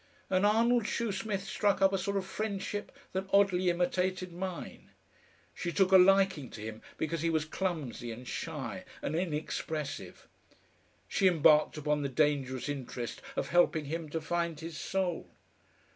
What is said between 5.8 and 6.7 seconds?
a liking to